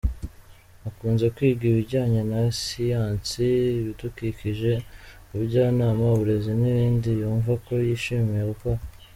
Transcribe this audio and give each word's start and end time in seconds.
Akunze 0.87 1.25
kwiga 1.35 1.63
ibijyanye 1.71 2.21
na 2.31 2.41
siyansi, 2.61 3.47
ibidukikije, 3.79 4.71
ubujyanama, 5.31 6.03
uburezi 6.15 6.51
n’ibindi 6.61 7.09
yumva 7.21 7.51
ko 7.65 7.73
yishimiye 7.87 8.43
gukora. 8.51 8.79